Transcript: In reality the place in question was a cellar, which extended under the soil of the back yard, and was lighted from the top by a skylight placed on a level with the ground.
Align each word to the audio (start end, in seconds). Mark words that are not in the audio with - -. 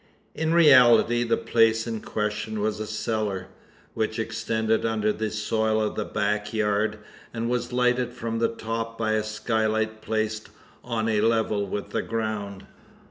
In 0.33 0.51
reality 0.51 1.23
the 1.23 1.37
place 1.37 1.85
in 1.85 2.01
question 2.01 2.59
was 2.59 2.79
a 2.79 2.87
cellar, 2.87 3.49
which 3.93 4.17
extended 4.17 4.83
under 4.83 5.13
the 5.13 5.29
soil 5.29 5.79
of 5.79 5.93
the 5.93 6.05
back 6.05 6.55
yard, 6.55 6.97
and 7.35 7.51
was 7.51 7.71
lighted 7.71 8.11
from 8.11 8.39
the 8.39 8.49
top 8.49 8.97
by 8.97 9.11
a 9.11 9.21
skylight 9.21 10.01
placed 10.01 10.49
on 10.83 11.07
a 11.07 11.21
level 11.21 11.67
with 11.67 11.91
the 11.91 12.01
ground. 12.01 12.65